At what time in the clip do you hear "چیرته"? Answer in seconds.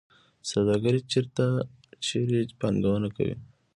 1.11-1.45